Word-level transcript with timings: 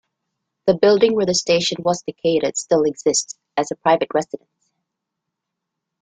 The 0.65 0.73
building 0.73 1.13
where 1.13 1.27
the 1.27 1.35
station 1.35 1.77
was 1.83 2.03
located 2.07 2.57
still 2.57 2.85
exists 2.85 3.37
as 3.55 3.69
a 3.69 3.75
private 3.75 4.09
residence. 4.15 4.49